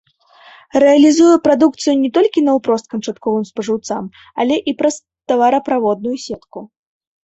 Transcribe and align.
Рэалізуе 0.83 1.33
прадукцыю 1.47 1.93
не 2.05 2.11
толькі 2.17 2.45
наўпрост 2.49 2.85
канчатковым 2.95 3.47
спажыўцам, 3.53 4.03
але 4.43 4.55
і 4.71 4.79
праз 4.83 4.95
тавараправодную 5.33 6.17
сетку. 6.29 6.59